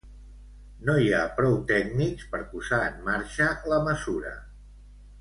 No 0.87 0.95
hi 1.01 1.11
ha 1.17 1.19
prou 1.41 1.59
tècnics 1.73 2.25
per 2.33 2.41
posar 2.57 2.83
en 2.89 2.99
marxa 3.13 3.55
la 3.75 3.83
mesura. 3.93 4.37